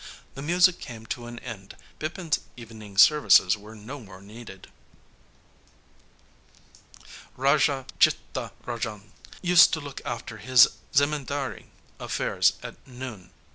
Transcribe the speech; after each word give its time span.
The 0.33 0.41
music 0.41 0.79
came 0.79 1.05
to 1.05 1.27
an 1.27 1.37
end. 1.45 1.75
Bipin's 1.99 2.39
evening 2.57 2.97
services 2.97 3.55
were 3.55 3.75
no 3.75 3.99
more 3.99 4.19
needed. 4.19 4.67
Raja 7.37 7.85
Chittaranjan 7.99 9.11
used 9.43 9.71
to 9.73 9.79
look 9.79 10.01
after 10.03 10.37
his 10.37 10.69
zemindari 10.91 11.65
affairs 11.99 12.53
at 12.63 12.77
noon. 12.87 13.29